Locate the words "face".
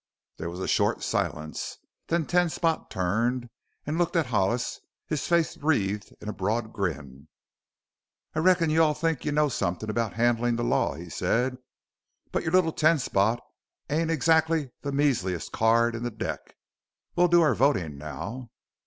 5.27-5.55